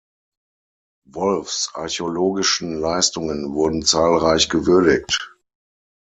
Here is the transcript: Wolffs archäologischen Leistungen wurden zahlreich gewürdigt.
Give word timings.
Wolffs 1.11 1.69
archäologischen 1.75 2.79
Leistungen 2.79 3.53
wurden 3.53 3.83
zahlreich 3.83 4.49
gewürdigt. 4.49 5.35